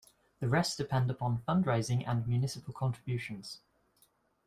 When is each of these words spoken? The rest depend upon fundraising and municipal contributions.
The 0.39 0.49
rest 0.49 0.77
depend 0.79 1.11
upon 1.11 1.43
fundraising 1.47 2.07
and 2.07 2.27
municipal 2.27 2.73
contributions. 2.73 3.59